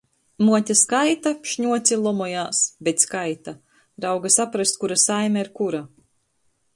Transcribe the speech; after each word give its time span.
Muote 0.47 0.75
skaita, 0.77 1.33
šņuoc 1.49 1.91
i 1.91 1.99
lomojās. 2.05 2.61
Bet 2.87 3.05
skaita. 3.05 3.53
Rauga 4.07 4.35
saprast, 4.37 4.81
kura 4.85 5.01
saime 5.05 5.45
ir 5.45 5.53
kura. 5.61 5.85